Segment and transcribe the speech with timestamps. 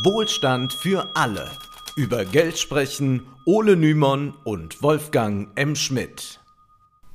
[0.00, 1.50] Wohlstand für alle.
[1.96, 5.76] Über Geld sprechen Ole Nymon und Wolfgang M.
[5.76, 6.40] Schmidt.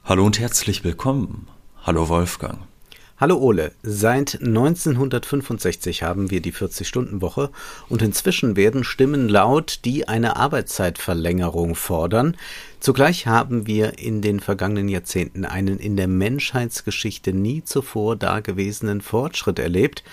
[0.04, 1.48] Hallo und herzlich willkommen.
[1.82, 2.60] Hallo Wolfgang.
[3.20, 7.50] Hallo Ole, seit 1965 haben wir die 40-Stunden-Woche
[7.90, 12.38] und inzwischen werden Stimmen laut, die eine Arbeitszeitverlängerung fordern.
[12.80, 19.58] Zugleich haben wir in den vergangenen Jahrzehnten einen in der Menschheitsgeschichte nie zuvor dagewesenen Fortschritt
[19.58, 20.04] erlebt.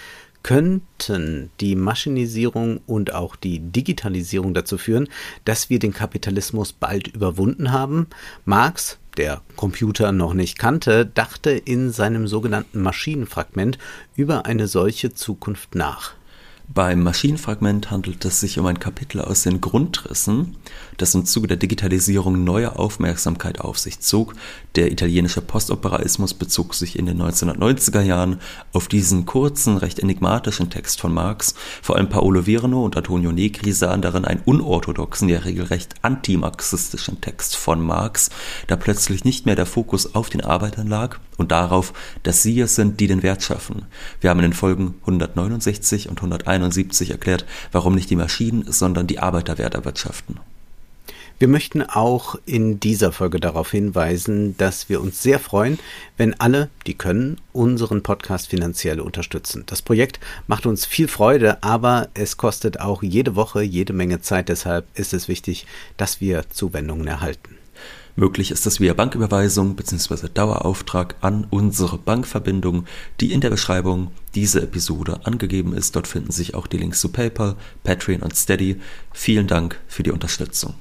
[0.44, 5.08] Könnten die Maschinisierung und auch die Digitalisierung dazu führen,
[5.46, 8.08] dass wir den Kapitalismus bald überwunden haben?
[8.44, 13.78] Marx der Computer noch nicht kannte, dachte in seinem sogenannten Maschinenfragment
[14.16, 16.12] über eine solche Zukunft nach.
[16.68, 20.56] Beim Maschinenfragment handelt es sich um ein Kapitel aus den Grundrissen,
[20.96, 24.34] das im Zuge der Digitalisierung neue Aufmerksamkeit auf sich zog.
[24.74, 28.40] Der italienische Postoperaismus bezog sich in den 1990er Jahren
[28.72, 31.54] auf diesen kurzen, recht enigmatischen Text von Marx.
[31.82, 37.56] Vor allem Paolo Virno und Antonio Negri sahen darin einen unorthodoxen, ja regelrecht antimarxistischen Text
[37.56, 38.30] von Marx,
[38.66, 41.92] da plötzlich nicht mehr der Fokus auf den Arbeitern lag und darauf,
[42.22, 43.86] dass sie es sind, die den Wert schaffen.
[44.20, 49.06] Wir haben in den Folgen 169 und 171 1971 erklärt, warum nicht die Maschinen, sondern
[49.06, 50.40] die Arbeiter Wert erwirtschaften.
[51.40, 55.80] Wir möchten auch in dieser Folge darauf hinweisen, dass wir uns sehr freuen,
[56.16, 59.64] wenn alle, die können, unseren Podcast finanziell unterstützen.
[59.66, 64.48] Das Projekt macht uns viel Freude, aber es kostet auch jede Woche jede Menge Zeit.
[64.48, 67.56] Deshalb ist es wichtig, dass wir Zuwendungen erhalten.
[68.14, 70.28] Möglich ist das via Banküberweisung bzw.
[70.32, 72.84] Dauerauftrag an unsere Bankverbindung,
[73.20, 75.96] die in der Beschreibung dieser Episode angegeben ist.
[75.96, 78.80] Dort finden sich auch die Links zu PayPal, Patreon und Steady.
[79.12, 80.74] Vielen Dank für die Unterstützung.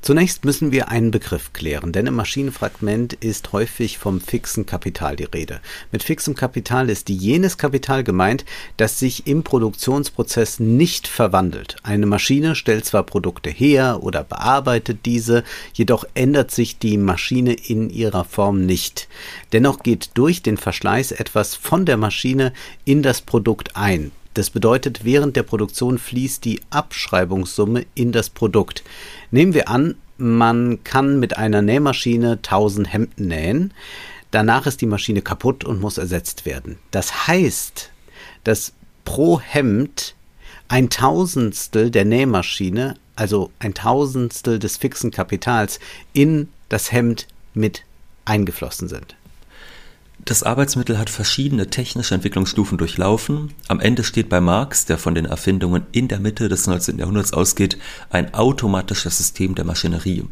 [0.00, 5.24] Zunächst müssen wir einen Begriff klären, denn im Maschinenfragment ist häufig vom fixen Kapital die
[5.24, 5.60] Rede.
[5.90, 8.44] Mit fixem Kapital ist jenes Kapital gemeint,
[8.76, 11.76] das sich im Produktionsprozess nicht verwandelt.
[11.82, 15.42] Eine Maschine stellt zwar Produkte her oder bearbeitet diese,
[15.74, 19.08] jedoch ändert sich die Maschine in ihrer Form nicht.
[19.52, 22.52] Dennoch geht durch den Verschleiß etwas von der Maschine
[22.84, 24.12] in das Produkt ein.
[24.34, 28.84] Das bedeutet, während der Produktion fließt die Abschreibungssumme in das Produkt.
[29.30, 33.74] Nehmen wir an, man kann mit einer Nähmaschine 1000 Hemden nähen.
[34.30, 36.78] Danach ist die Maschine kaputt und muss ersetzt werden.
[36.90, 37.90] Das heißt,
[38.44, 38.72] dass
[39.04, 40.14] pro Hemd
[40.68, 45.80] ein Tausendstel der Nähmaschine, also ein Tausendstel des fixen Kapitals,
[46.12, 47.84] in das Hemd mit
[48.26, 49.16] eingeflossen sind.
[50.28, 53.54] Das Arbeitsmittel hat verschiedene technische Entwicklungsstufen durchlaufen.
[53.66, 56.98] Am Ende steht bei Marx, der von den Erfindungen in der Mitte des 19.
[56.98, 57.78] Jahrhunderts ausgeht,
[58.10, 60.24] ein automatisches System der Maschinerie.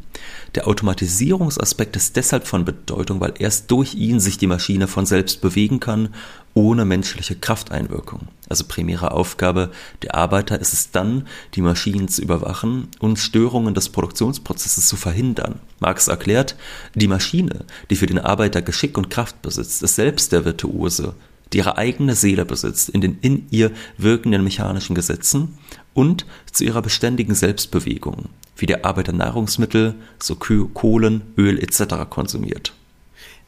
[0.55, 5.41] Der Automatisierungsaspekt ist deshalb von Bedeutung, weil erst durch ihn sich die Maschine von selbst
[5.41, 6.11] bewegen kann
[6.57, 8.29] ohne menschliche Krafteinwirkung.
[8.49, 9.71] Also primäre Aufgabe
[10.03, 15.61] der Arbeiter ist es dann, die Maschinen zu überwachen und Störungen des Produktionsprozesses zu verhindern.
[15.81, 16.57] Marx erklärt,
[16.95, 21.15] die Maschine, die für den Arbeiter Geschick und Kraft besitzt, ist selbst der Virtuose,
[21.53, 25.59] die ihre eigene Seele besitzt in den in ihr wirkenden mechanischen Gesetzen
[25.93, 32.09] und zu ihrer beständigen Selbstbewegung, wie der Arbeiter Nahrungsmittel, so Kohlen, Öl etc.
[32.09, 32.73] konsumiert.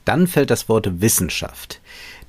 [0.04, 1.80] Dann fällt das Wort Wissenschaft.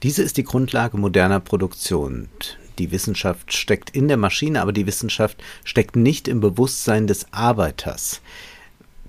[0.04, 2.30] Diese ist die Grundlage moderner Produktion.
[2.78, 8.22] Die Wissenschaft steckt in der Maschine, aber die Wissenschaft steckt nicht im Bewusstsein des Arbeiters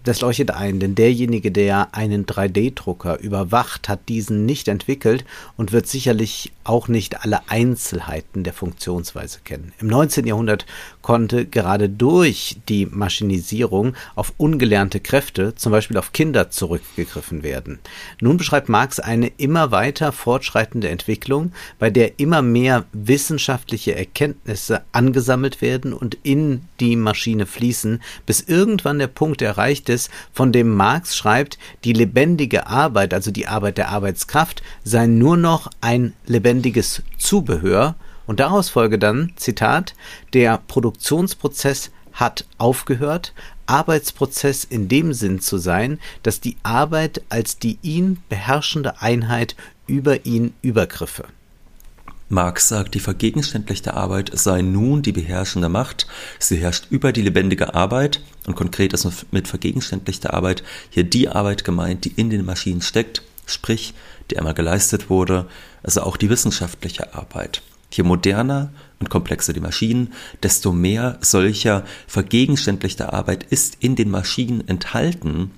[0.04, 5.24] das leuchtet ein, denn derjenige, der einen 3D-Drucker überwacht, hat diesen nicht entwickelt
[5.56, 9.72] und wird sicherlich auch nicht alle Einzelheiten der Funktionsweise kennen.
[9.80, 10.24] Im 19.
[10.24, 10.66] Jahrhundert
[11.02, 17.80] konnte gerade durch die Maschinisierung auf ungelernte Kräfte, zum Beispiel auf Kinder, zurückgegriffen werden.
[18.20, 21.50] Nun beschreibt Marx eine immer weiter fortschreitende Entwicklung,
[21.80, 29.00] bei der immer mehr wissenschaftliche Erkenntnisse angesammelt werden und in die Maschine fließen, bis irgendwann
[29.00, 33.88] der Punkt erreicht ist, von dem Marx schreibt, die lebendige Arbeit, also die Arbeit der
[33.88, 36.59] Arbeitskraft, sei nur noch ein lebendiges
[37.18, 37.94] Zubehör,
[38.26, 39.94] und daraus folge dann, Zitat,
[40.34, 43.32] der Produktionsprozess hat aufgehört,
[43.66, 49.56] Arbeitsprozess in dem Sinn zu sein, dass die Arbeit als die ihn beherrschende Einheit
[49.86, 51.24] über ihn übergriffe.
[52.28, 56.06] Marx sagt, die vergegenständlichte Arbeit sei nun die beherrschende Macht.
[56.38, 61.64] Sie herrscht über die lebendige Arbeit und konkret ist mit vergegenständlichter Arbeit hier die Arbeit
[61.64, 63.94] gemeint, die in den Maschinen steckt, sprich,
[64.30, 65.46] die einmal geleistet wurde,
[65.82, 67.62] also auch die wissenschaftliche Arbeit.
[67.92, 70.12] Je moderner und komplexer die Maschinen,
[70.42, 75.50] desto mehr solcher vergegenständlichter Arbeit ist in den Maschinen enthalten,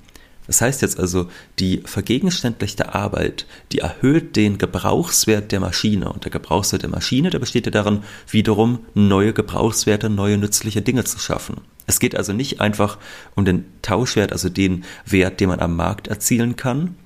[0.46, 1.28] Das heißt jetzt also,
[1.60, 6.12] die vergegenständlichte Arbeit, die erhöht den Gebrauchswert der Maschine.
[6.12, 11.04] Und der Gebrauchswert der Maschine, der besteht ja darin, wiederum neue Gebrauchswerte, neue nützliche Dinge
[11.04, 11.60] zu schaffen.
[11.86, 12.98] Es geht also nicht einfach
[13.34, 16.96] um den Tauschwert, also den Wert, den man am Markt erzielen kann.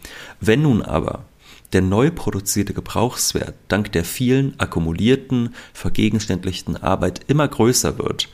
[0.41, 1.25] Wenn nun aber
[1.73, 8.29] der neu produzierte Gebrauchswert dank der vielen akkumulierten, vergegenständlichten Arbeit immer größer wird,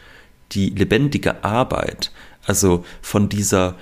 [0.53, 2.13] die lebendige Arbeit,
[2.45, 3.77] also von dieser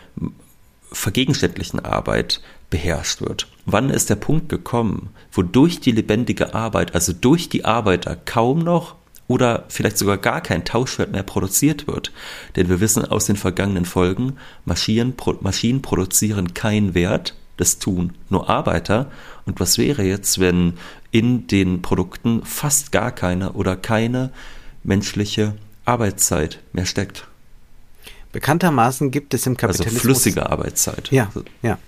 [0.92, 3.48] vergegenständlichen Arbeit beherrscht wird.
[3.66, 8.60] Wann ist der Punkt gekommen, wo durch die lebendige Arbeit, also durch die Arbeiter kaum
[8.60, 8.94] noch
[9.26, 12.12] oder vielleicht sogar gar kein Tauschwert mehr produziert wird?
[12.56, 18.48] Denn wir wissen aus den vergangenen Folgen, Maschinen, Maschinen produzieren keinen Wert, das tun nur
[18.48, 19.10] Arbeiter.
[19.46, 20.74] Und was wäre jetzt, wenn
[21.10, 24.30] in den Produkten fast gar keine oder keine
[24.82, 25.54] menschliche
[25.84, 27.26] Arbeitszeit mehr steckt?
[28.32, 29.96] Bekanntermaßen gibt es im also Kapitalismus.
[29.96, 31.10] Also flüssige Arbeitszeit.
[31.10, 31.30] Ja,
[31.62, 31.78] ja.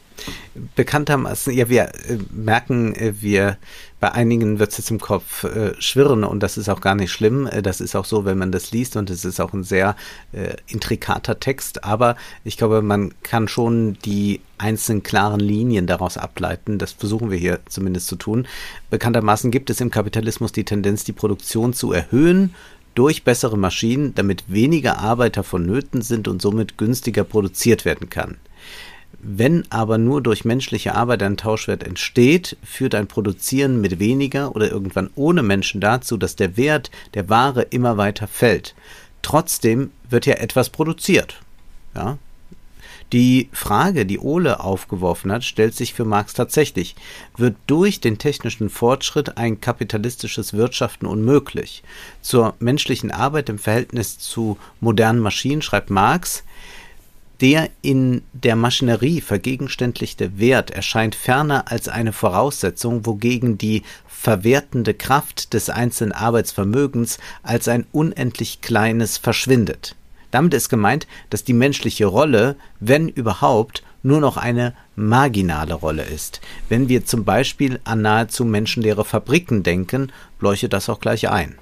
[0.76, 3.58] Bekanntermaßen, ja, wir äh, merken, äh, wir
[4.02, 7.12] bei einigen wird es jetzt im Kopf äh, schwirren und das ist auch gar nicht
[7.12, 7.46] schlimm.
[7.46, 9.94] Äh, das ist auch so, wenn man das liest und es ist auch ein sehr
[10.32, 11.84] äh, intrikater Text.
[11.84, 16.78] Aber ich glaube, man kann schon die einzelnen klaren Linien daraus ableiten.
[16.78, 18.48] Das versuchen wir hier zumindest zu tun.
[18.90, 22.54] Bekanntermaßen gibt es im Kapitalismus die Tendenz, die Produktion zu erhöhen
[22.94, 28.36] durch bessere Maschinen, damit weniger Arbeiter vonnöten sind und somit günstiger produziert werden kann.
[29.20, 34.70] Wenn aber nur durch menschliche Arbeit ein Tauschwert entsteht, führt ein Produzieren mit weniger oder
[34.70, 38.74] irgendwann ohne Menschen dazu, dass der Wert der Ware immer weiter fällt.
[39.22, 41.40] Trotzdem wird ja etwas produziert.
[41.94, 42.18] Ja,
[43.12, 46.96] die Frage, die Ole aufgeworfen hat, stellt sich für Marx tatsächlich.
[47.36, 51.82] Wird durch den technischen Fortschritt ein kapitalistisches Wirtschaften unmöglich?
[52.22, 56.42] Zur menschlichen Arbeit im Verhältnis zu modernen Maschinen schreibt Marx,
[57.42, 65.52] der in der Maschinerie vergegenständlichte Wert erscheint ferner als eine Voraussetzung, wogegen die verwertende Kraft
[65.52, 69.96] des einzelnen Arbeitsvermögens als ein unendlich kleines verschwindet.
[70.30, 76.40] Damit ist gemeint, dass die menschliche Rolle, wenn überhaupt, nur noch eine marginale Rolle ist.
[76.68, 81.56] Wenn wir zum Beispiel an nahezu menschenleere Fabriken denken, leuchtet das auch gleich ein.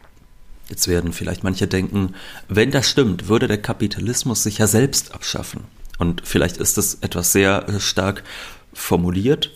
[0.70, 2.14] Jetzt werden vielleicht manche denken,
[2.48, 5.64] wenn das stimmt, würde der Kapitalismus sich ja selbst abschaffen.
[5.98, 8.22] Und vielleicht ist das etwas sehr stark
[8.72, 9.50] formuliert,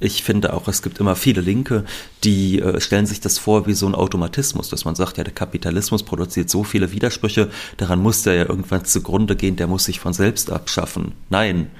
[0.00, 1.84] ich finde auch, es gibt immer viele Linke,
[2.24, 5.32] die äh, stellen sich das vor wie so ein Automatismus, dass man sagt, ja, der
[5.32, 10.00] Kapitalismus produziert so viele Widersprüche, daran muss der ja irgendwann zugrunde gehen, der muss sich
[10.00, 11.12] von selbst abschaffen.
[11.30, 11.70] Nein,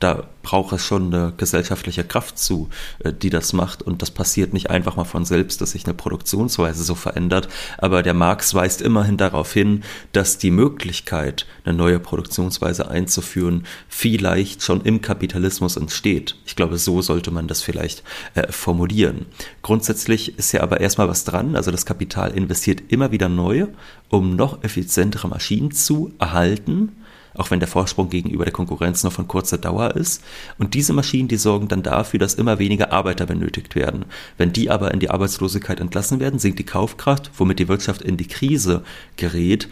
[0.00, 2.70] da braucht es schon eine gesellschaftliche Kraft zu,
[3.00, 3.82] äh, die das macht.
[3.82, 7.48] Und das passiert nicht einfach mal von selbst, dass sich eine Produktionsweise so verändert.
[7.76, 9.82] Aber der Marx weist immerhin darauf hin,
[10.12, 16.36] dass die Möglichkeit, eine neue Produktionsweise einzuführen, vielleicht schon im Kapitalismus entsteht.
[16.46, 18.02] Ich glaube, so sollte man das vielleicht
[18.34, 19.26] äh, formulieren.
[19.60, 21.54] Grundsätzlich ist ja aber erstmal was dran.
[21.56, 23.66] Also das Kapital investiert immer wieder neu,
[24.08, 26.92] um noch effizientere Maschinen zu erhalten
[27.34, 30.22] auch wenn der Vorsprung gegenüber der Konkurrenz nur von kurzer Dauer ist.
[30.58, 34.04] Und diese Maschinen, die sorgen dann dafür, dass immer weniger Arbeiter benötigt werden.
[34.36, 38.16] Wenn die aber in die Arbeitslosigkeit entlassen werden, sinkt die Kaufkraft, womit die Wirtschaft in
[38.16, 38.82] die Krise
[39.16, 39.68] gerät.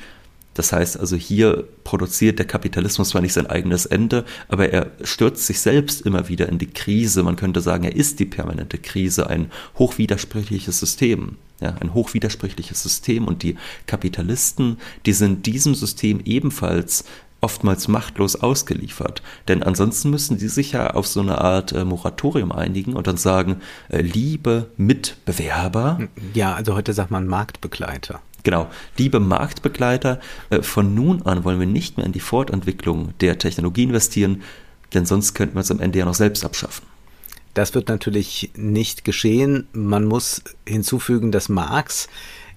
[0.59, 5.47] Das heißt also, hier produziert der Kapitalismus zwar nicht sein eigenes Ende, aber er stürzt
[5.47, 7.23] sich selbst immer wieder in die Krise.
[7.23, 11.37] Man könnte sagen, er ist die permanente Krise, ein hochwidersprüchliches System.
[11.61, 13.57] Ja, ein hochwidersprüchliches System und die
[13.87, 17.05] Kapitalisten, die sind diesem System ebenfalls
[17.41, 19.23] oftmals machtlos ausgeliefert.
[19.47, 23.17] Denn ansonsten müssen sie sich ja auf so eine Art äh, Moratorium einigen und dann
[23.17, 26.01] sagen, äh, liebe Mitbewerber.
[26.35, 28.21] Ja, also heute sagt man Marktbegleiter.
[28.43, 33.39] Genau, liebe Marktbegleiter, äh, von nun an wollen wir nicht mehr in die Fortentwicklung der
[33.39, 34.43] Technologie investieren,
[34.95, 36.87] denn sonst könnten wir es am Ende ja noch selbst abschaffen.
[37.55, 39.67] Das wird natürlich nicht geschehen.
[39.73, 42.09] Man muss hinzufügen, dass Marx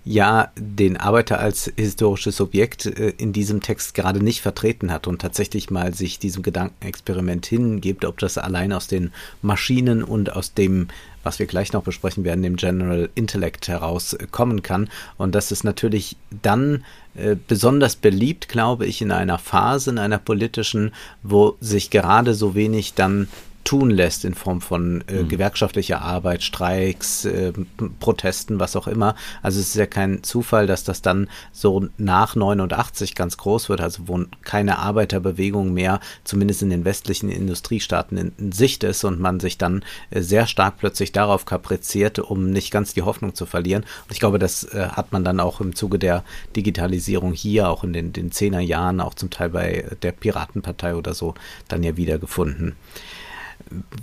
[0.04, 5.22] ja den Arbeiter als historisches Objekt äh, in diesem Text gerade nicht vertreten hat und
[5.22, 10.88] tatsächlich mal sich diesem Gedankenexperiment hingibt, ob das allein aus den Maschinen und aus dem,
[11.24, 14.90] was wir gleich noch besprechen werden, dem General Intellect herauskommen kann.
[15.18, 20.18] Und das ist natürlich dann äh, besonders beliebt, glaube ich, in einer Phase, in einer
[20.18, 23.28] politischen, wo sich gerade so wenig dann
[23.64, 25.28] tun lässt in Form von äh, mhm.
[25.30, 27.54] gewerkschaftlicher Arbeit, Streiks, äh,
[28.00, 29.16] Protesten, was auch immer.
[29.42, 33.82] Also es ist ja kein Zufall, dass das dann so nach 89 ganz groß wird,
[33.82, 39.20] also wo keine Arbeiterbewegung mehr, zumindest in den westlichen Industriestaaten, in, in Sicht ist und
[39.20, 43.46] man sich dann äh, sehr stark plötzlich darauf kapriziert, um nicht ganz die Hoffnung zu
[43.46, 43.84] verlieren.
[43.84, 46.24] Und ich glaube, das äh, hat man dann auch im Zuge der
[46.56, 51.36] Digitalisierung hier, auch in den, den Zehnerjahren, auch zum Teil bei der Piratenpartei oder so,
[51.68, 52.76] dann ja wiedergefunden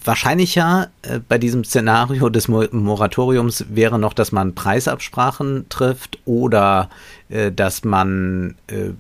[0.05, 6.91] wahrscheinlicher äh, bei diesem Szenario des Moratoriums wäre noch, dass man Preisabsprachen trifft oder
[7.29, 8.91] äh, dass man äh,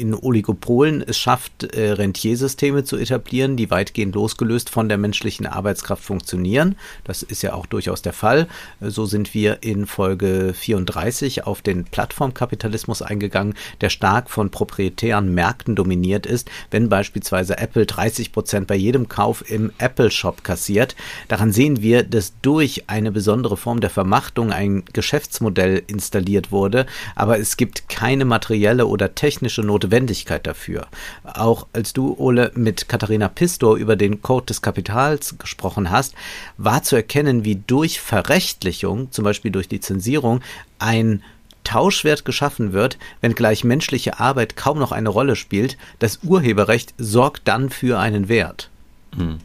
[0.00, 6.02] in Oligopolen es schafft, äh, Rentiersysteme zu etablieren, die weitgehend losgelöst von der menschlichen Arbeitskraft
[6.02, 6.76] funktionieren.
[7.04, 8.48] Das ist ja auch durchaus der Fall.
[8.80, 15.76] So sind wir in Folge 34 auf den Plattformkapitalismus eingegangen, der stark von proprietären Märkten
[15.76, 16.50] dominiert ist.
[16.70, 20.96] Wenn beispielsweise Apple 30 Prozent bei jedem Kauf im Apple Shop kassiert,
[21.28, 27.38] daran sehen wir, dass durch eine besondere Form der Vermachtung ein Geschäftsmodell installiert wurde, aber
[27.38, 30.86] es gibt keine materielle oder technische Notwendigkeit Notwendigkeit dafür.
[31.24, 36.14] Auch als du, Ole, mit Katharina Pistor über den Code des Kapitals gesprochen hast,
[36.56, 40.40] war zu erkennen, wie durch Verrechtlichung, zum Beispiel durch Lizenzierung,
[40.78, 41.22] ein
[41.64, 47.68] Tauschwert geschaffen wird, wenngleich menschliche Arbeit kaum noch eine Rolle spielt, das Urheberrecht sorgt dann
[47.68, 48.70] für einen Wert.
[49.16, 49.38] Hm.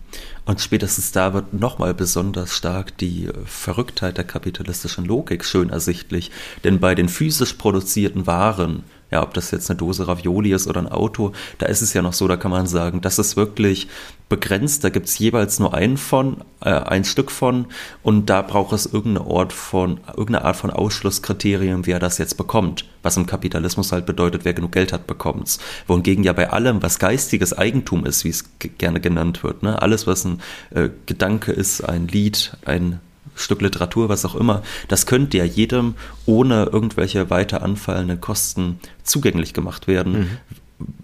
[0.45, 6.31] Und spätestens da wird nochmal besonders stark die Verrücktheit der kapitalistischen Logik schön ersichtlich.
[6.63, 8.83] Denn bei den physisch produzierten Waren
[9.15, 12.01] ja, ob das jetzt eine Dose Ravioli ist oder ein Auto, da ist es ja
[12.01, 13.87] noch so, da kann man sagen, das ist wirklich
[14.27, 17.67] begrenzt, da gibt es jeweils nur ein von, äh, ein Stück von
[18.03, 22.85] und da braucht es irgendeine Art von, irgendeine Art von Ausschlusskriterien, wer das jetzt bekommt.
[23.03, 25.59] Was im Kapitalismus halt bedeutet, wer genug Geld hat, bekommt's.
[25.87, 29.81] Wohingegen ja bei allem, was geistiges Eigentum ist, wie es gerne genannt wird, ne?
[29.81, 30.41] alles, was ein
[30.71, 32.99] äh, Gedanke ist, ein Lied, ein
[33.35, 39.53] Stück Literatur, was auch immer, das könnte ja jedem ohne irgendwelche weiter anfallenden Kosten zugänglich
[39.53, 40.13] gemacht werden.
[40.13, 40.29] Mhm.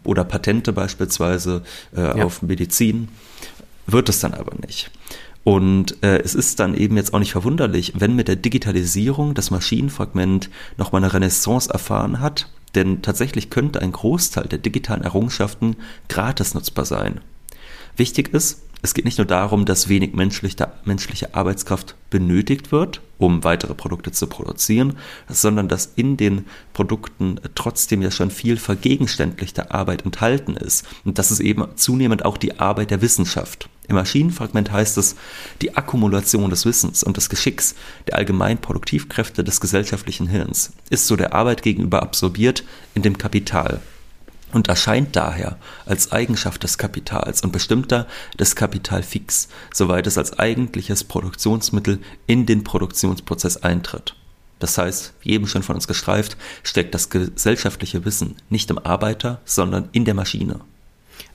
[0.03, 1.63] Oder Patente beispielsweise
[1.95, 2.25] äh, ja.
[2.25, 3.09] auf Medizin.
[3.87, 4.91] Wird es dann aber nicht.
[5.43, 9.49] Und äh, es ist dann eben jetzt auch nicht verwunderlich, wenn mit der Digitalisierung das
[9.49, 15.75] Maschinenfragment nochmal eine Renaissance erfahren hat, denn tatsächlich könnte ein Großteil der digitalen Errungenschaften
[16.09, 17.21] gratis nutzbar sein.
[17.97, 23.75] Wichtig ist, es geht nicht nur darum, dass wenig menschliche Arbeitskraft benötigt wird, um weitere
[23.75, 24.97] Produkte zu produzieren,
[25.29, 30.87] sondern dass in den Produkten trotzdem ja schon viel vergegenständlichte Arbeit enthalten ist.
[31.05, 33.69] Und das ist eben zunehmend auch die Arbeit der Wissenschaft.
[33.87, 35.15] Im Maschinenfragment heißt es,
[35.61, 37.75] die Akkumulation des Wissens und des Geschicks
[38.07, 42.63] der allgemeinen Produktivkräfte des gesellschaftlichen Hirns ist so der Arbeit gegenüber absorbiert
[42.95, 43.81] in dem Kapital,
[44.53, 48.07] und erscheint daher als Eigenschaft des Kapitals und bestimmter
[48.39, 54.15] des Kapital fix, soweit es als eigentliches Produktionsmittel in den Produktionsprozess eintritt.
[54.59, 59.41] Das heißt, wie eben schon von uns gestreift, steckt das gesellschaftliche Wissen nicht im Arbeiter,
[59.43, 60.59] sondern in der Maschine.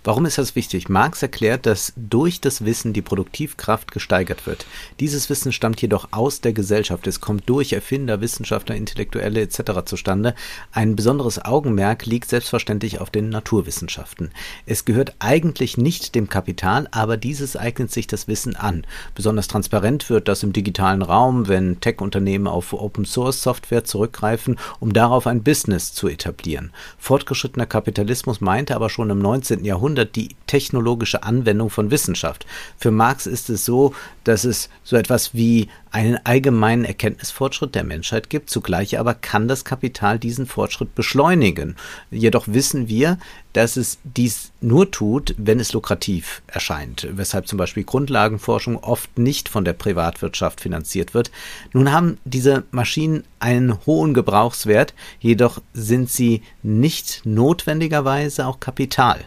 [0.06, 0.88] Warum ist das wichtig?
[0.88, 4.64] Marx erklärt, dass durch das Wissen die Produktivkraft gesteigert wird.
[5.00, 7.08] Dieses Wissen stammt jedoch aus der Gesellschaft.
[7.08, 9.84] Es kommt durch Erfinder, Wissenschaftler, Intellektuelle etc.
[9.84, 10.36] zustande.
[10.70, 14.30] Ein besonderes Augenmerk liegt selbstverständlich auf den Naturwissenschaften.
[14.64, 18.86] Es gehört eigentlich nicht dem Kapital, aber dieses eignet sich das Wissen an.
[19.16, 25.42] Besonders transparent wird das im digitalen Raum, wenn Tech-Unternehmen auf Open-Source-Software zurückgreifen, um darauf ein
[25.42, 26.70] Business zu etablieren.
[26.96, 29.64] Fortgeschrittener Kapitalismus meinte aber schon im 19.
[29.64, 32.46] Jahrhundert, Jahrhundert die technologische Anwendung von Wissenschaft.
[32.78, 38.28] Für Marx ist es so, dass es so etwas wie einen allgemeinen Erkenntnisfortschritt der Menschheit
[38.28, 38.50] gibt.
[38.50, 41.76] Zugleich aber kann das Kapital diesen Fortschritt beschleunigen.
[42.10, 43.18] Jedoch wissen wir,
[43.54, 49.48] dass es dies nur tut, wenn es lukrativ erscheint, weshalb zum Beispiel Grundlagenforschung oft nicht
[49.48, 51.30] von der Privatwirtschaft finanziert wird.
[51.72, 59.24] Nun haben diese Maschinen einen hohen Gebrauchswert, jedoch sind sie nicht notwendigerweise auch Kapital.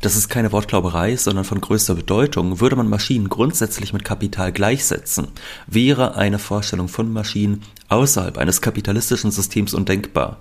[0.00, 2.58] Das ist keine Wortglauberei, sondern von größter Bedeutung.
[2.60, 5.28] Würde man Maschinen grundsätzlich mit Kapital gleichsetzen,
[5.66, 10.38] wäre eine Vorstellung von Maschinen außerhalb eines kapitalistischen Systems undenkbar.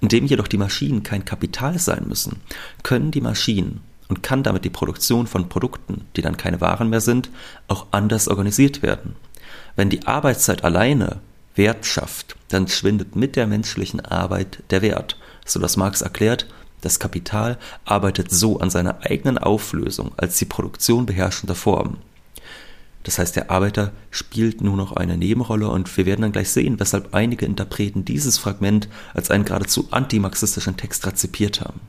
[0.00, 2.40] Indem jedoch die Maschinen kein Kapital sein müssen,
[2.82, 7.02] können die Maschinen und kann damit die Produktion von Produkten, die dann keine Waren mehr
[7.02, 7.28] sind,
[7.68, 9.16] auch anders organisiert werden.
[9.76, 11.20] Wenn die Arbeitszeit alleine
[11.54, 16.46] Wert schafft, dann schwindet mit der menschlichen Arbeit der Wert, so dass Marx erklärt,
[16.82, 21.98] das Kapital arbeitet so an seiner eigenen Auflösung als die Produktion beherrschender Formen.
[23.04, 26.78] Das heißt, der Arbeiter spielt nur noch eine Nebenrolle und wir werden dann gleich sehen,
[26.78, 31.80] weshalb einige Interpreten dieses Fragment als einen geradezu antimarxistischen Text rezipiert haben.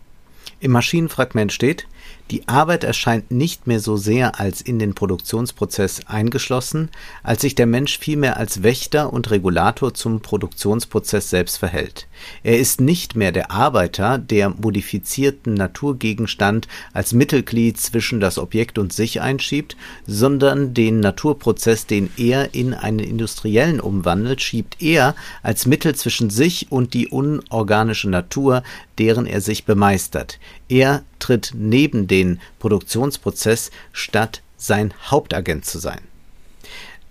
[0.59, 1.88] Im Maschinenfragment steht,
[2.34, 6.90] Die Arbeit erscheint nicht mehr so sehr als in den Produktionsprozess eingeschlossen,
[7.22, 12.08] als sich der Mensch vielmehr als Wächter und Regulator zum Produktionsprozess selbst verhält.
[12.42, 18.94] Er ist nicht mehr der Arbeiter, der modifizierten Naturgegenstand als Mittelglied zwischen das Objekt und
[18.94, 25.13] sich einschiebt, sondern den Naturprozess, den er in einen industriellen umwandelt, schiebt er
[25.44, 28.63] als Mittel zwischen sich und die unorganische Natur,
[28.97, 30.39] deren er sich bemeistert.
[30.69, 36.01] Er tritt neben den Produktionsprozess, statt sein Hauptagent zu sein.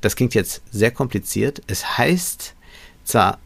[0.00, 1.62] Das klingt jetzt sehr kompliziert.
[1.66, 2.54] Es heißt
[3.04, 3.38] zwar,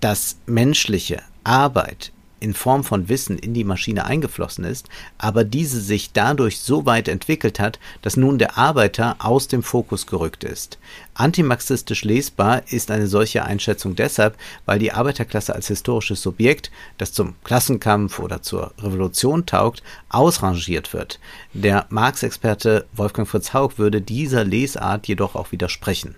[0.00, 6.12] dass menschliche Arbeit in Form von Wissen in die Maschine eingeflossen ist, aber diese sich
[6.12, 10.78] dadurch so weit entwickelt hat, dass nun der Arbeiter aus dem Fokus gerückt ist.
[11.14, 17.34] Antimarxistisch lesbar ist eine solche Einschätzung deshalb, weil die Arbeiterklasse als historisches Subjekt, das zum
[17.42, 21.18] Klassenkampf oder zur Revolution taugt, ausrangiert wird.
[21.52, 26.14] Der Marx-Experte Wolfgang Fritz Haug würde dieser Lesart jedoch auch widersprechen.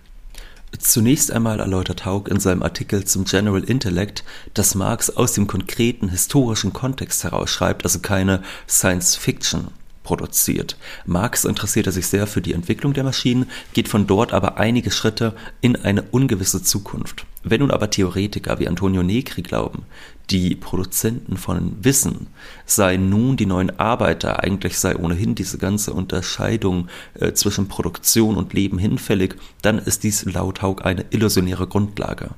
[0.79, 4.23] Zunächst einmal erläutert Haug in seinem Artikel zum General Intellect,
[4.53, 9.67] dass Marx aus dem konkreten historischen Kontext herausschreibt, also keine Science Fiction
[10.03, 10.77] produziert.
[11.05, 15.35] Marx interessierte sich sehr für die Entwicklung der Maschinen, geht von dort aber einige Schritte
[15.61, 17.25] in eine ungewisse Zukunft.
[17.43, 19.83] Wenn nun aber Theoretiker wie Antonio Negri glauben,
[20.29, 22.27] die Produzenten von Wissen
[22.65, 28.53] seien nun die neuen Arbeiter, eigentlich sei ohnehin diese ganze Unterscheidung äh, zwischen Produktion und
[28.53, 32.29] Leben hinfällig, dann ist dies laut Haug eine illusionäre Grundlage.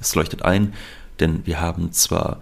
[0.00, 0.72] Es leuchtet ein,
[1.20, 2.40] denn wir haben zwar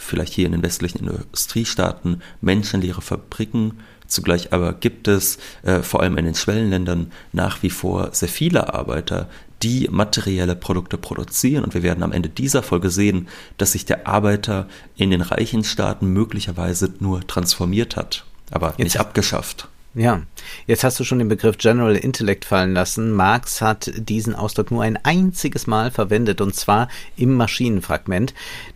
[0.00, 6.18] vielleicht hier in den westlichen Industriestaaten menschenleere Fabriken, zugleich aber gibt es äh, vor allem
[6.18, 9.28] in den Schwellenländern nach wie vor sehr viele Arbeiter,
[9.62, 11.64] die materielle Produkte produzieren.
[11.64, 13.28] Und wir werden am Ende dieser Folge sehen,
[13.58, 14.66] dass sich der Arbeiter
[14.96, 19.68] in den reichen Staaten möglicherweise nur transformiert hat, aber Jetzt nicht abgeschafft.
[19.92, 20.22] Ja,
[20.68, 23.10] jetzt hast du schon den Begriff General Intellect fallen lassen.
[23.10, 28.32] Marx hat diesen Ausdruck nur ein einziges Mal verwendet, und zwar im Maschinenfragment.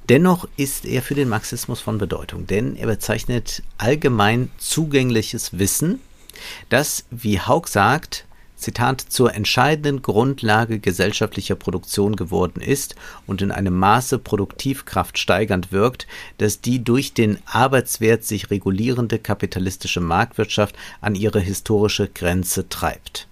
[0.09, 6.01] Dennoch ist er für den Marxismus von Bedeutung, denn er bezeichnet allgemein zugängliches Wissen,
[6.69, 8.24] das, wie Haug sagt,
[8.65, 16.07] Zitat, zur entscheidenden Grundlage gesellschaftlicher Produktion geworden ist und in einem Maße Produktivkraft steigernd wirkt,
[16.39, 23.29] dass die durch den Arbeitswert sich regulierende kapitalistische Marktwirtschaft an ihre historische Grenze treibt.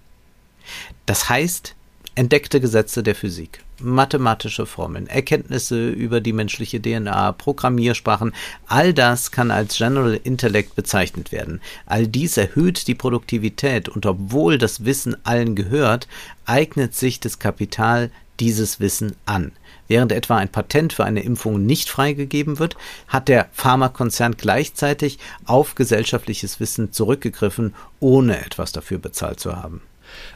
[1.06, 1.74] Das heißt,
[2.14, 8.32] entdeckte Gesetze der Physik, mathematische Formeln, Erkenntnisse über die menschliche DNA, Programmiersprachen,
[8.66, 11.60] all das kann als General Intellect bezeichnet werden.
[11.86, 16.06] All dies erhöht die Produktivität und obwohl das Wissen allen gehört,
[16.44, 19.52] eignet sich das Kapital dieses Wissen an.
[19.88, 22.76] Während etwa ein Patent für eine Impfung nicht freigegeben wird,
[23.08, 29.82] hat der Pharmakonzern gleichzeitig auf gesellschaftliches Wissen zurückgegriffen, ohne etwas dafür bezahlt zu haben.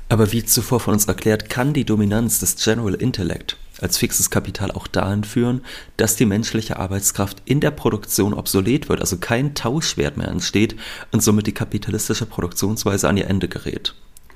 [0.08, 4.70] Aber wie zuvor von uns erklärt, kann die Dominanz des General Intellect als fixes Kapital
[4.70, 5.60] auch dahin führen,
[5.96, 10.76] dass die menschliche Arbeitskraft in der Produktion obsolet wird, also kein Tauschwert mehr entsteht
[11.12, 13.94] und somit die kapitalistische Produktionsweise an ihr Ende gerät.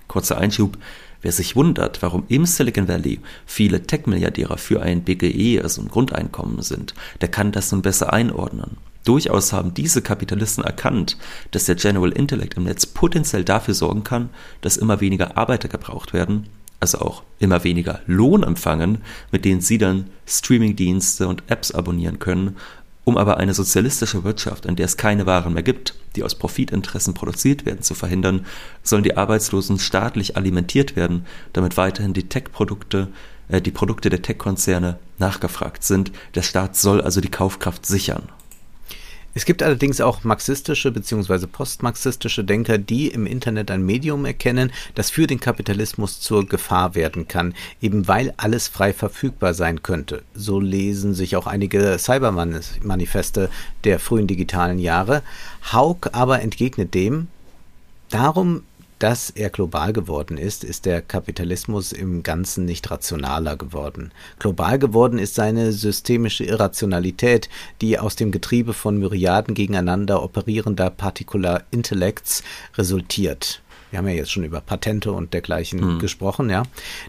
[0.09, 0.76] Kurzer Einschub,
[1.22, 6.62] wer sich wundert, warum im Silicon Valley viele Tech-Milliardäre für ein BGE, also ein Grundeinkommen
[6.62, 8.76] sind, der kann das nun besser einordnen.
[9.04, 11.16] Durchaus haben diese Kapitalisten erkannt,
[11.52, 14.28] dass der General Intellect im Netz potenziell dafür sorgen kann,
[14.60, 16.48] dass immer weniger Arbeiter gebraucht werden,
[16.80, 18.98] also auch immer weniger Lohn empfangen,
[19.32, 22.56] mit denen sie dann Streamingdienste und Apps abonnieren können,
[23.04, 27.14] um aber eine sozialistische Wirtschaft, in der es keine Waren mehr gibt, die aus Profitinteressen
[27.14, 28.44] produziert werden, zu verhindern,
[28.82, 33.08] sollen die Arbeitslosen staatlich alimentiert werden, damit weiterhin die Tech-Produkte,
[33.48, 36.12] äh, die Produkte der Tech-Konzerne nachgefragt sind.
[36.34, 38.28] Der Staat soll also die Kaufkraft sichern.
[39.32, 41.46] Es gibt allerdings auch marxistische bzw.
[41.46, 47.28] postmarxistische Denker, die im Internet ein Medium erkennen, das für den Kapitalismus zur Gefahr werden
[47.28, 50.22] kann, eben weil alles frei verfügbar sein könnte.
[50.34, 53.50] So lesen sich auch einige Cybermanifeste
[53.84, 55.22] der frühen digitalen Jahre.
[55.72, 57.28] Haug aber entgegnet dem,
[58.10, 58.64] Darum
[59.00, 64.12] dass er global geworden ist, ist der Kapitalismus im Ganzen nicht rationaler geworden.
[64.38, 67.48] Global geworden ist seine systemische Irrationalität,
[67.80, 72.44] die aus dem Getriebe von Myriaden gegeneinander operierender Particular Intellects
[72.76, 73.62] resultiert.
[73.90, 75.98] Wir haben ja jetzt schon über Patente und dergleichen hm.
[75.98, 76.62] gesprochen, ja.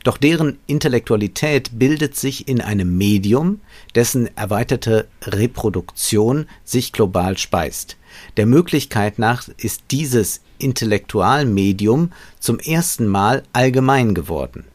[0.03, 3.59] Doch deren Intellektualität bildet sich in einem Medium,
[3.93, 7.97] dessen erweiterte Reproduktion sich global speist.
[8.37, 14.65] Der Möglichkeit nach ist dieses Intellektualmedium zum ersten Mal allgemein geworden.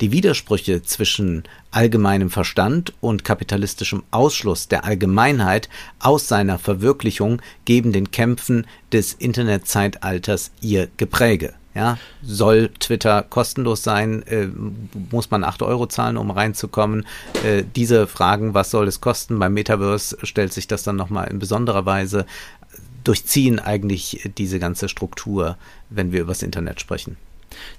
[0.00, 8.10] Die Widersprüche zwischen allgemeinem Verstand und kapitalistischem Ausschluss der Allgemeinheit aus seiner Verwirklichung geben den
[8.10, 11.54] Kämpfen des Internetzeitalters ihr Gepräge.
[11.74, 14.22] Ja, soll Twitter kostenlos sein?
[14.26, 14.48] Äh,
[15.10, 17.06] muss man 8 Euro zahlen, um reinzukommen?
[17.44, 19.38] Äh, diese Fragen, was soll es kosten?
[19.38, 22.26] Beim Metaverse stellt sich das dann nochmal in besonderer Weise,
[23.04, 25.56] durchziehen eigentlich diese ganze Struktur,
[25.90, 27.16] wenn wir über das Internet sprechen.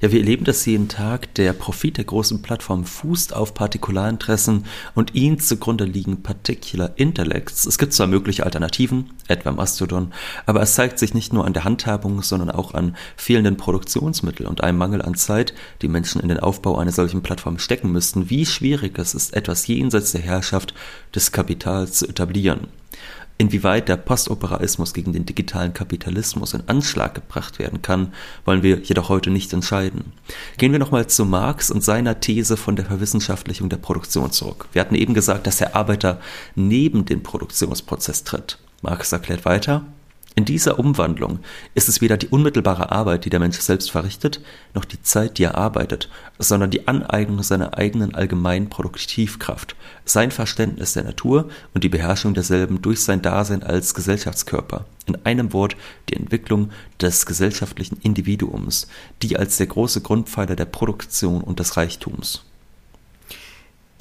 [0.01, 1.33] Ja, wir erleben das jeden Tag.
[1.35, 7.65] Der Profit der großen Plattformen fußt auf Partikularinteressen und ihnen zugrunde liegen Particular Intellects.
[7.65, 10.13] Es gibt zwar mögliche Alternativen, etwa Mastodon,
[10.45, 14.63] aber es zeigt sich nicht nur an der Handhabung, sondern auch an fehlenden Produktionsmitteln und
[14.63, 18.45] einem Mangel an Zeit, die Menschen in den Aufbau einer solchen Plattform stecken müssten, wie
[18.45, 20.73] schwierig es ist, etwas jenseits der Herrschaft
[21.15, 22.67] des Kapitals zu etablieren.
[23.43, 28.13] Inwieweit der Postoperaismus gegen den digitalen Kapitalismus in Anschlag gebracht werden kann,
[28.45, 30.13] wollen wir jedoch heute nicht entscheiden.
[30.57, 34.69] Gehen wir nochmal zu Marx und seiner These von der Verwissenschaftlichung der Produktion zurück.
[34.71, 36.21] Wir hatten eben gesagt, dass der Arbeiter
[36.55, 38.59] neben den Produktionsprozess tritt.
[38.81, 39.85] Marx erklärt weiter,
[40.35, 41.39] in dieser Umwandlung
[41.75, 44.41] ist es weder die unmittelbare Arbeit, die der Mensch selbst verrichtet,
[44.73, 50.93] noch die Zeit, die er arbeitet, sondern die Aneignung seiner eigenen allgemeinen Produktivkraft, sein Verständnis
[50.93, 54.85] der Natur und die Beherrschung derselben durch sein Dasein als Gesellschaftskörper.
[55.05, 55.75] In einem Wort
[56.09, 58.87] die Entwicklung des gesellschaftlichen Individuums,
[59.21, 62.43] die als der große Grundpfeiler der Produktion und des Reichtums.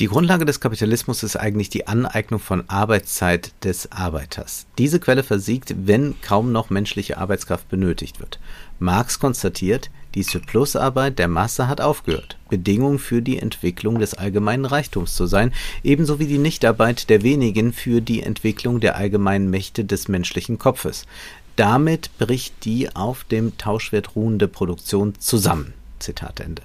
[0.02, 4.66] Die Grundlage des Kapitalismus ist eigentlich die Aneignung von Arbeitszeit des Arbeiters.
[4.76, 8.40] Diese Quelle versiegt, wenn kaum noch menschliche Arbeitskraft benötigt wird.
[8.80, 15.14] Marx konstatiert, die Surplusarbeit der Masse hat aufgehört, Bedingung für die Entwicklung des allgemeinen Reichtums
[15.14, 15.52] zu sein,
[15.84, 21.06] ebenso wie die Nichtarbeit der wenigen für die Entwicklung der allgemeinen Mächte des menschlichen Kopfes.
[21.54, 25.74] Damit bricht die auf dem Tauschwert ruhende Produktion zusammen.
[26.00, 26.62] Zitat Ende.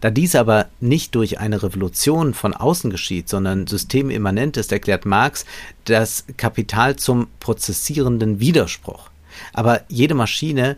[0.00, 5.44] Da dies aber nicht durch eine Revolution von außen geschieht, sondern systemimmanent ist, erklärt Marx
[5.84, 9.10] das Kapital zum prozessierenden Widerspruch.
[9.52, 10.76] Aber jede Maschine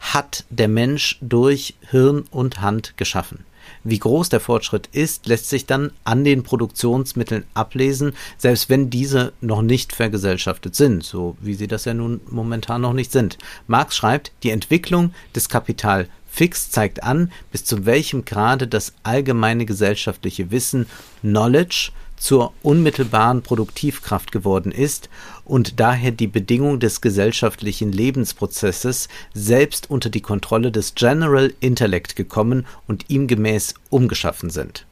[0.00, 3.44] hat der Mensch durch Hirn und Hand geschaffen.
[3.84, 9.32] Wie groß der Fortschritt ist, lässt sich dann an den Produktionsmitteln ablesen, selbst wenn diese
[9.40, 13.38] noch nicht vergesellschaftet sind, so wie sie das ja nun momentan noch nicht sind.
[13.66, 19.66] Marx schreibt, die Entwicklung des Kapital Fix zeigt an, bis zu welchem Grade das allgemeine
[19.66, 20.86] gesellschaftliche Wissen
[21.20, 25.10] Knowledge zur unmittelbaren Produktivkraft geworden ist
[25.44, 32.64] und daher die Bedingung des gesellschaftlichen Lebensprozesses selbst unter die Kontrolle des General Intellect gekommen
[32.86, 34.86] und ihm gemäß umgeschaffen sind.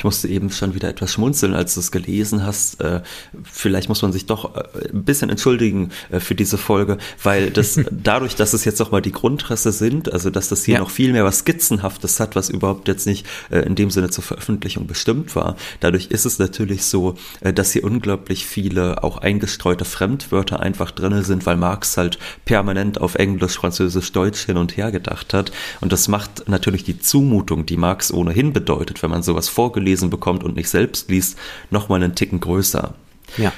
[0.00, 2.80] Ich musste eben schon wieder etwas schmunzeln, als du es gelesen hast.
[2.80, 3.02] Äh,
[3.44, 7.78] vielleicht muss man sich doch äh, ein bisschen entschuldigen äh, für diese Folge, weil das
[7.90, 10.80] dadurch, dass es jetzt auch mal die Grundrisse sind, also dass das hier ja.
[10.80, 14.86] noch viel mehr was Skizzenhaftes hat, was überhaupt jetzt nicht in dem Sinne zur Veröffentlichung
[14.86, 15.56] bestimmt war.
[15.80, 21.44] Dadurch ist es natürlich so, dass hier unglaublich viele auch eingestreute Fremdwörter einfach drin sind,
[21.44, 25.52] weil Marx halt permanent auf Englisch, Französisch, Deutsch hin und her gedacht hat.
[25.82, 29.50] Und das macht natürlich die Zumutung, die Marx ohnehin bedeutet, wenn man sowas
[29.90, 31.38] vorgelesen bekommt und nicht selbst liest,
[31.70, 32.94] nochmal einen Ticken größer.
[33.36, 33.52] Ja.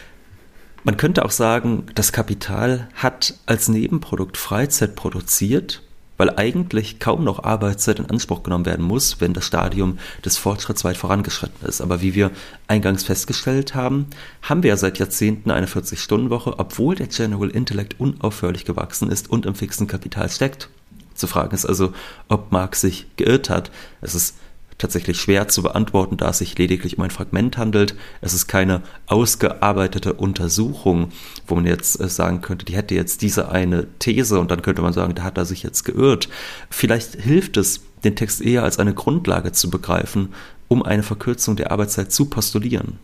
[0.85, 5.83] Man könnte auch sagen, das Kapital hat als Nebenprodukt Freizeit produziert,
[6.17, 10.85] weil eigentlich kaum noch Arbeitszeit in Anspruch genommen werden muss, wenn das Stadium des Fortschritts
[10.85, 11.81] weit vorangeschritten ist.
[11.81, 12.31] Aber wie wir
[12.67, 14.07] eingangs festgestellt haben,
[14.43, 19.47] haben wir ja seit Jahrzehnten eine 40-Stunden-Woche, obwohl der General Intellect unaufhörlich gewachsen ist und
[19.47, 20.69] im fixen Kapital steckt.
[21.15, 21.93] Zu fragen ist also,
[22.29, 23.71] ob Marx sich geirrt hat.
[24.01, 24.37] Es ist
[24.79, 27.95] tatsächlich schwer zu beantworten, da es sich lediglich um ein Fragment handelt.
[28.21, 31.13] Es ist keine ausgearbeitete Untersuchung,
[31.47, 34.83] wo man jetzt äh, sagen könnte, die hätte jetzt diese eine These und dann könnte
[34.83, 36.29] man sagen, da hat er sich jetzt geirrt.
[36.71, 40.35] Vielleicht hilft es, den Text eher als eine Grundlage zu begreifen,
[40.69, 42.99] um eine Verkürzung der Arbeitszeit zu postulieren.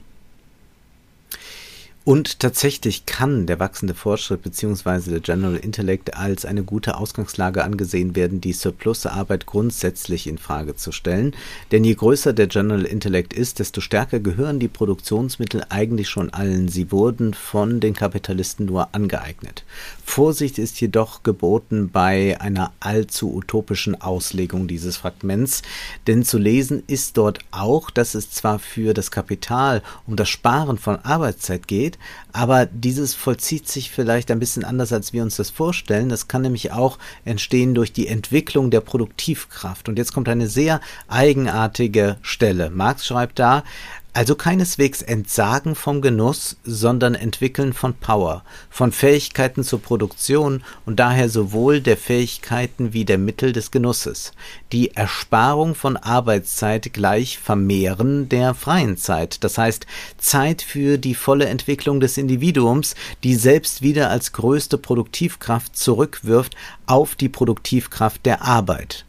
[2.09, 5.11] Und tatsächlich kann der wachsende Fortschritt bzw.
[5.11, 10.91] der General Intellect als eine gute Ausgangslage angesehen werden, die Surplusarbeit grundsätzlich in Frage zu
[10.91, 11.37] stellen.
[11.71, 16.69] Denn je größer der General Intellect ist, desto stärker gehören die Produktionsmittel eigentlich schon allen.
[16.69, 19.65] Sie wurden von den Kapitalisten nur angeeignet.
[20.09, 25.63] Vorsicht ist jedoch geboten bei einer allzu utopischen Auslegung dieses Fragments,
[26.07, 30.79] denn zu lesen ist dort auch, dass es zwar für das Kapital um das Sparen
[30.79, 31.99] von Arbeitszeit geht,
[32.33, 36.09] aber dieses vollzieht sich vielleicht ein bisschen anders, als wir uns das vorstellen.
[36.09, 39.89] Das kann nämlich auch entstehen durch die Entwicklung der Produktivkraft.
[39.89, 42.71] Und jetzt kommt eine sehr eigenartige Stelle.
[42.71, 43.63] Marx schreibt da,
[44.15, 51.29] Also keineswegs Entsagen vom Genuss, sondern Entwickeln von Power, von Fähigkeiten zur Produktion und daher
[51.29, 54.33] sowohl der Fähigkeiten wie der Mittel des Genusses.
[54.73, 61.47] Die Ersparung von Arbeitszeit gleich Vermehren der freien Zeit, das heißt Zeit für die volle
[61.47, 69.05] Entwicklung des Individuums, die selbst wieder als größte Produktivkraft zurückwirft auf die Produktivkraft der Arbeit.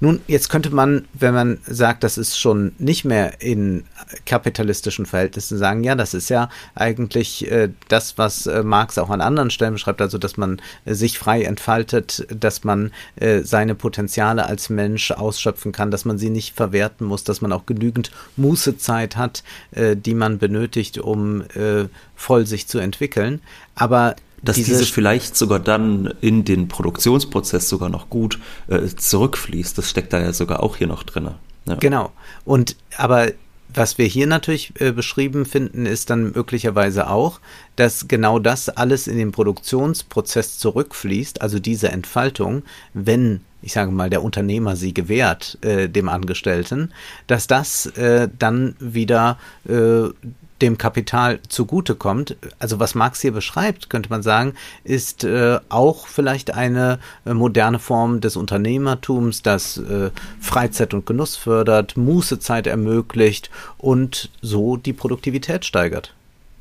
[0.00, 3.84] Nun, jetzt könnte man, wenn man sagt, das ist schon nicht mehr in
[4.26, 9.20] kapitalistischen Verhältnissen, sagen, ja, das ist ja eigentlich äh, das, was äh, Marx auch an
[9.20, 14.46] anderen Stellen beschreibt, also dass man äh, sich frei entfaltet, dass man äh, seine Potenziale
[14.46, 19.16] als Mensch ausschöpfen kann, dass man sie nicht verwerten muss, dass man auch genügend Mußezeit
[19.16, 23.40] hat, äh, die man benötigt, um äh, voll sich zu entwickeln.
[23.74, 29.76] Aber dass diese, diese, vielleicht sogar dann in den Produktionsprozess sogar noch gut äh, zurückfließt.
[29.76, 31.30] Das steckt da ja sogar auch hier noch drin.
[31.66, 31.74] Ja.
[31.76, 32.12] Genau.
[32.44, 33.32] Und aber
[33.74, 37.40] was wir hier natürlich äh, beschrieben finden, ist dann möglicherweise auch,
[37.76, 42.62] dass genau das alles in den Produktionsprozess zurückfließt, also diese Entfaltung,
[42.94, 46.92] wenn ich sage mal, der Unternehmer sie gewährt, äh, dem Angestellten,
[47.26, 50.08] dass das äh, dann wieder äh,
[50.62, 52.36] dem Kapital zugutekommt.
[52.58, 57.78] Also was Marx hier beschreibt, könnte man sagen, ist äh, auch vielleicht eine äh, moderne
[57.78, 65.64] Form des Unternehmertums, das äh, Freizeit und Genuss fördert, Mußezeit ermöglicht und so die Produktivität
[65.64, 66.14] steigert.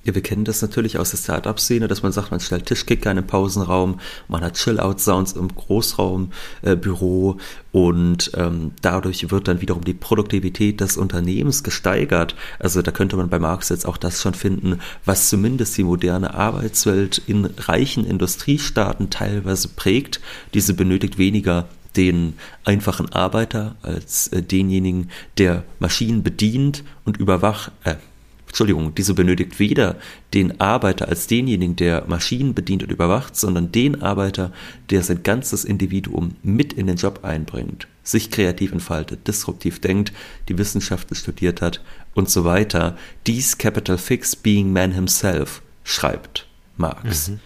[0.08, 3.18] Ja, wir kennen das natürlich aus der Startup-Szene, dass man sagt, man stellt Tischkicker in
[3.18, 9.94] den Pausenraum, man hat Chill-Out-Sounds im Großraumbüro äh, und ähm, dadurch wird dann wiederum die
[9.94, 12.36] Produktivität des Unternehmens gesteigert.
[12.58, 16.34] Also da könnte man bei Marx jetzt auch das schon finden, was zumindest die moderne
[16.34, 20.22] Arbeitswelt in reichen Industriestaaten teilweise prägt.
[20.54, 21.68] Diese benötigt weniger
[21.98, 27.96] den einfachen Arbeiter als äh, denjenigen, der Maschinen bedient und überwacht, äh,
[28.58, 29.98] Entschuldigung, diese benötigt weder
[30.34, 34.52] den Arbeiter als denjenigen, der Maschinen bedient und überwacht, sondern den Arbeiter,
[34.90, 40.12] der sein ganzes Individuum mit in den Job einbringt, sich kreativ entfaltet, disruptiv denkt,
[40.50, 41.84] die Wissenschaften studiert hat
[42.16, 42.98] und so weiter.
[43.28, 47.28] Dies Capital Fix Being Man Himself, schreibt Marx.
[47.30, 47.40] Mhm.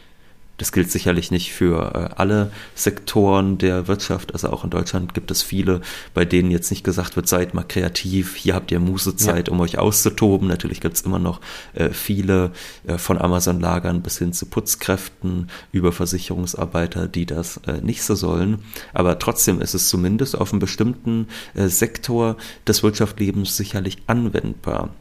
[0.61, 4.33] Das gilt sicherlich nicht für äh, alle Sektoren der Wirtschaft.
[4.33, 5.81] Also auch in Deutschland gibt es viele,
[6.13, 9.51] bei denen jetzt nicht gesagt wird, seid mal kreativ, hier habt ihr Mußezeit, ja.
[9.51, 10.47] um euch auszutoben.
[10.47, 11.41] Natürlich gibt es immer noch
[11.73, 12.51] äh, viele
[12.85, 18.59] äh, von Amazon-Lagern bis hin zu Putzkräften über Versicherungsarbeiter, die das nicht so sollen.
[18.93, 24.91] Aber trotzdem ist es zumindest auf einen bestimmten Sektor des Wirtschaftslebens sicherlich anwendbar.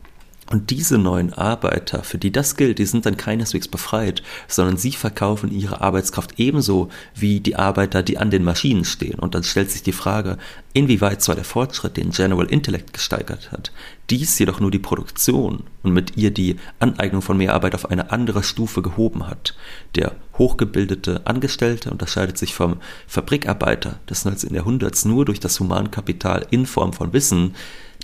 [0.52, 4.90] Und diese neuen Arbeiter, für die das gilt, die sind dann keineswegs befreit, sondern sie
[4.90, 9.20] verkaufen ihre Arbeitskraft ebenso wie die Arbeiter, die an den Maschinen stehen.
[9.20, 10.38] Und dann stellt sich die Frage,
[10.72, 13.70] inwieweit zwar der Fortschritt den General Intellect gesteigert hat,
[14.10, 18.10] dies jedoch nur die Produktion und mit ihr die Aneignung von mehr Arbeit auf eine
[18.10, 19.54] andere Stufe gehoben hat.
[19.94, 24.52] Der hochgebildete Angestellte unterscheidet sich vom Fabrikarbeiter des 19.
[24.52, 27.54] Jahrhunderts nur durch das Humankapital in Form von Wissen,